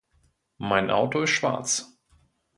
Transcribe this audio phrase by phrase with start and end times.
[0.57, 1.95] Mein Auto ist schwarz.